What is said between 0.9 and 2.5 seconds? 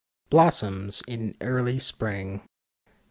in early spring.